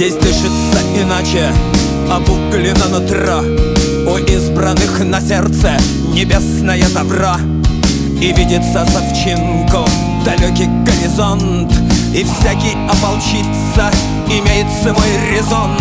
[0.00, 1.52] Здесь дышится иначе,
[2.10, 3.42] обуглено нутро
[4.10, 5.76] У избранных на сердце
[6.14, 7.36] небесное тавро
[8.18, 9.86] И видится совчинку
[10.24, 11.70] далекий горизонт.
[12.14, 13.90] И всякий ополчится,
[14.26, 15.76] имеет свой резон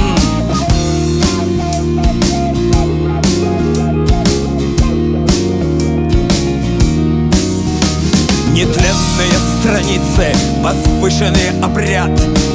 [9.90, 12.12] страницы, возвышенный обряд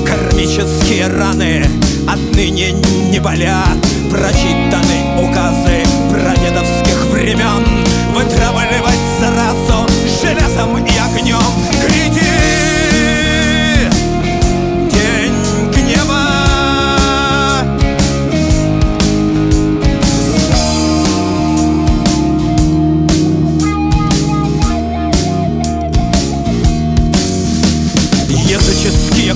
[0.06, 1.64] Кармические раны.
[2.08, 2.72] Отныне
[3.10, 3.78] не болят
[4.10, 7.73] Прочитаны указы прадедовских времен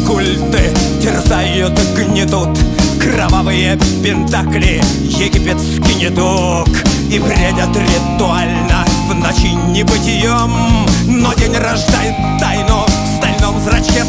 [0.08, 2.58] культы терзают гнетут.
[2.98, 6.68] Кровавые пентакли, египетский недуг.
[7.10, 10.86] И бредят ритуально в ночи небытием.
[11.06, 14.04] Но день рождает тайну в стальном зрачке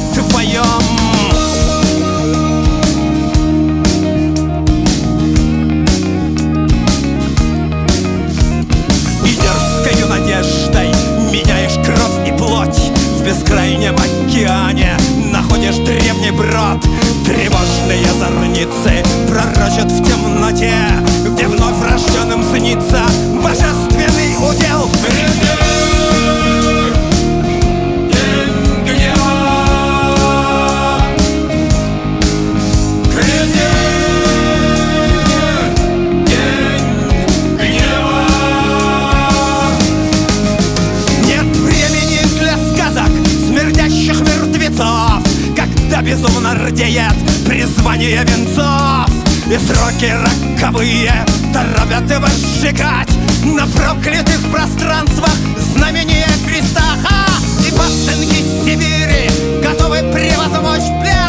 [46.02, 47.14] Безумно рдеет
[47.46, 49.10] призвание венцов.
[49.48, 50.14] И сроки
[50.56, 53.10] роковые торопят его сжигать.
[53.44, 55.36] На проклятых пространствах
[55.74, 56.82] знамения креста!
[57.68, 59.30] И пасынки Сибири
[59.62, 61.28] готовы превозмочь пляж